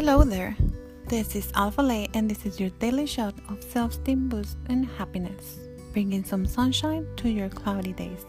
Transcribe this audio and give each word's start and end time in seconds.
Hello 0.00 0.24
there. 0.24 0.56
This 1.08 1.36
is 1.36 1.52
Alpha 1.54 1.82
Lay, 1.82 2.08
and 2.14 2.30
this 2.30 2.46
is 2.46 2.58
your 2.58 2.70
daily 2.80 3.04
shot 3.04 3.34
of 3.50 3.62
self 3.62 3.90
esteem 3.90 4.30
boost 4.30 4.56
and 4.70 4.86
happiness, 4.86 5.58
bringing 5.92 6.24
some 6.24 6.46
sunshine 6.46 7.06
to 7.16 7.28
your 7.28 7.50
cloudy 7.50 7.92
days. 7.92 8.24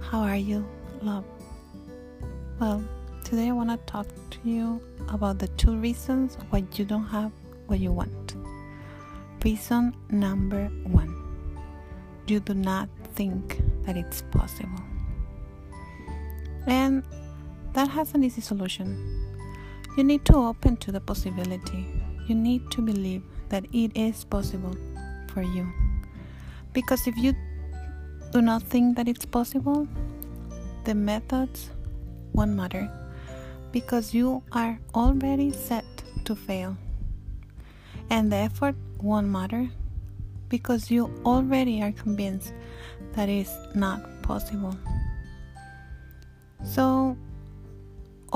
How 0.00 0.20
are 0.20 0.36
you, 0.36 0.64
love? 1.02 1.24
Well, 2.60 2.84
today 3.24 3.48
I 3.48 3.50
want 3.50 3.70
to 3.70 3.78
talk 3.90 4.06
to 4.06 4.38
you 4.44 4.80
about 5.08 5.40
the 5.40 5.48
two 5.58 5.74
reasons 5.76 6.38
why 6.50 6.62
you 6.74 6.84
don't 6.84 7.06
have 7.06 7.32
what 7.66 7.80
you 7.80 7.90
want. 7.90 8.36
Reason 9.44 9.92
number 10.08 10.66
one 10.84 11.12
you 12.28 12.38
do 12.38 12.54
not 12.54 12.88
think 13.16 13.60
that 13.82 13.96
it's 13.96 14.22
possible. 14.30 14.84
And 16.68 17.02
that 17.72 17.88
has 17.88 18.14
an 18.14 18.22
easy 18.22 18.40
solution 18.40 19.25
you 19.96 20.04
need 20.04 20.24
to 20.26 20.36
open 20.36 20.76
to 20.76 20.92
the 20.92 21.00
possibility. 21.00 21.86
You 22.26 22.34
need 22.34 22.70
to 22.72 22.82
believe 22.82 23.22
that 23.48 23.64
it 23.72 23.92
is 23.94 24.24
possible 24.24 24.76
for 25.32 25.42
you. 25.42 25.66
Because 26.72 27.06
if 27.06 27.16
you 27.16 27.34
do 28.32 28.42
not 28.42 28.62
think 28.62 28.96
that 28.96 29.08
it's 29.08 29.24
possible, 29.24 29.88
the 30.84 30.94
methods 30.94 31.70
won't 32.32 32.52
matter 32.52 32.90
because 33.72 34.12
you 34.12 34.42
are 34.52 34.78
already 34.94 35.52
set 35.52 35.84
to 36.24 36.36
fail. 36.36 36.76
And 38.10 38.30
the 38.30 38.36
effort 38.36 38.76
won't 39.00 39.28
matter 39.28 39.68
because 40.48 40.90
you 40.90 41.10
already 41.24 41.82
are 41.82 41.92
convinced 41.92 42.52
that 43.14 43.28
it's 43.28 43.56
not 43.74 44.22
possible. 44.22 44.76
So 46.64 47.16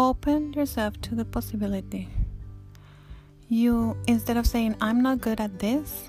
open 0.09 0.51
yourself 0.55 0.99
to 1.03 1.15
the 1.15 1.27
possibility. 1.27 2.09
You, 3.51 3.97
instead 4.07 4.39
of 4.39 4.47
saying, 4.47 4.77
I'm 4.81 5.03
not 5.03 5.21
good 5.21 5.41
at 5.41 5.59
this, 5.59 6.09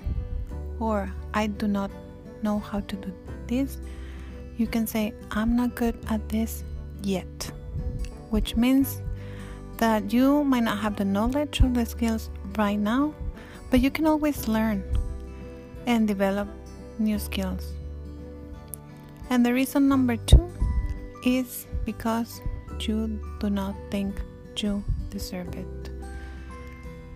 or 0.80 1.12
I 1.34 1.48
do 1.48 1.68
not 1.68 1.90
know 2.42 2.58
how 2.58 2.80
to 2.80 2.96
do 2.96 3.12
this, 3.46 3.76
you 4.56 4.66
can 4.66 4.86
say, 4.86 5.12
I'm 5.30 5.54
not 5.56 5.74
good 5.74 5.98
at 6.08 6.26
this 6.30 6.64
yet, 7.02 7.52
which 8.30 8.56
means 8.56 9.02
that 9.76 10.10
you 10.10 10.42
might 10.42 10.62
not 10.62 10.78
have 10.78 10.96
the 10.96 11.04
knowledge 11.04 11.60
or 11.60 11.68
the 11.68 11.84
skills 11.84 12.30
right 12.56 12.78
now, 12.78 13.14
but 13.70 13.80
you 13.80 13.90
can 13.90 14.06
always 14.06 14.48
learn 14.48 14.82
and 15.86 16.08
develop 16.08 16.48
new 16.98 17.18
skills. 17.18 17.72
And 19.28 19.44
the 19.44 19.52
reason 19.52 19.86
number 19.86 20.16
two 20.16 20.50
is 21.26 21.66
because 21.84 22.40
you 22.80 23.20
do 23.38 23.50
not 23.50 23.74
think 23.90 24.20
you 24.56 24.82
deserve 25.10 25.54
it. 25.54 25.90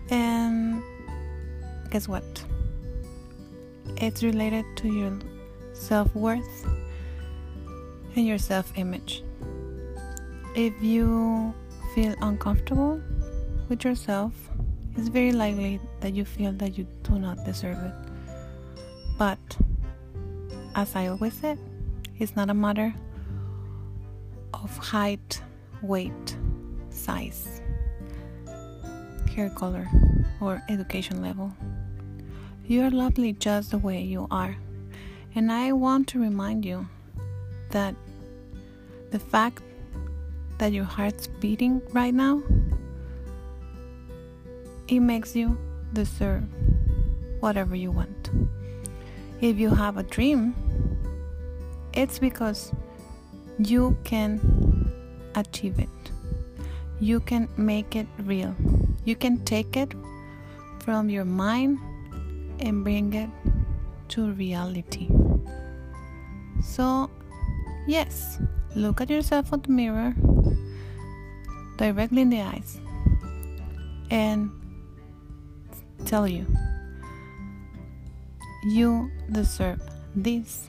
And 0.09 0.81
guess 1.89 2.07
what? 2.07 2.23
It's 3.97 4.23
related 4.23 4.65
to 4.77 4.87
your 4.87 5.17
self 5.73 6.13
worth 6.15 6.65
and 8.15 8.27
your 8.27 8.37
self 8.37 8.71
image. 8.77 9.23
If 10.55 10.73
you 10.81 11.53
feel 11.93 12.15
uncomfortable 12.21 13.01
with 13.69 13.83
yourself, 13.83 14.33
it's 14.95 15.09
very 15.09 15.31
likely 15.31 15.79
that 15.99 16.13
you 16.13 16.25
feel 16.25 16.51
that 16.53 16.77
you 16.77 16.87
do 17.03 17.19
not 17.19 17.43
deserve 17.45 17.77
it. 17.77 17.93
But 19.17 19.39
as 20.75 20.95
I 20.95 21.07
always 21.07 21.33
said, 21.33 21.59
it's 22.19 22.35
not 22.35 22.49
a 22.49 22.53
matter 22.53 22.93
of 24.53 24.75
height 24.77 25.41
weight, 25.81 26.37
size, 26.89 27.61
hair 29.33 29.49
color, 29.49 29.87
or 30.41 30.61
education 30.69 31.21
level. 31.21 31.53
You 32.65 32.83
are 32.83 32.89
lovely 32.89 33.33
just 33.33 33.71
the 33.71 33.77
way 33.77 34.01
you 34.01 34.27
are. 34.31 34.55
And 35.35 35.51
I 35.51 35.71
want 35.71 36.07
to 36.09 36.19
remind 36.19 36.65
you 36.65 36.87
that 37.71 37.95
the 39.11 39.19
fact 39.19 39.61
that 40.57 40.73
your 40.73 40.83
heart's 40.83 41.27
beating 41.27 41.81
right 41.93 42.13
now 42.13 42.41
it 44.87 44.99
makes 44.99 45.35
you 45.35 45.57
deserve 45.93 46.43
whatever 47.39 47.75
you 47.75 47.91
want. 47.91 48.29
If 49.41 49.57
you 49.59 49.69
have 49.69 49.97
a 49.97 50.03
dream, 50.03 50.55
it's 51.93 52.19
because 52.19 52.71
you 53.59 53.97
can 54.03 54.39
achieve 55.39 55.79
it. 55.79 55.89
You 56.99 57.19
can 57.19 57.47
make 57.57 57.95
it 57.95 58.07
real. 58.19 58.55
You 59.05 59.15
can 59.15 59.43
take 59.45 59.77
it 59.77 59.93
from 60.79 61.09
your 61.09 61.25
mind 61.25 61.79
and 62.59 62.83
bring 62.83 63.13
it 63.13 63.29
to 64.09 64.31
reality. 64.31 65.09
So, 66.61 67.09
yes, 67.87 68.39
look 68.75 69.01
at 69.01 69.09
yourself 69.09 69.53
in 69.53 69.61
the 69.61 69.69
mirror 69.69 70.15
directly 71.77 72.21
in 72.21 72.29
the 72.29 72.41
eyes 72.41 72.79
and 74.09 74.49
tell 76.05 76.27
you 76.27 76.45
you 78.63 79.11
deserve 79.31 79.81
this 80.15 80.67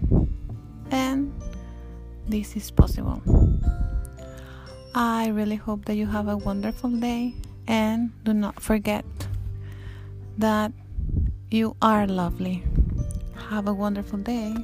and 0.90 1.32
this 2.28 2.56
is 2.56 2.70
possible. 2.70 3.22
I 4.94 5.28
really 5.28 5.56
hope 5.56 5.84
that 5.84 5.96
you 5.96 6.06
have 6.06 6.28
a 6.28 6.36
wonderful 6.36 6.90
day 6.90 7.34
and 7.66 8.10
do 8.24 8.32
not 8.32 8.60
forget 8.60 9.04
that 10.38 10.72
you 11.50 11.76
are 11.82 12.06
lovely. 12.06 12.62
Have 13.50 13.68
a 13.68 13.74
wonderful 13.74 14.18
day. 14.18 14.54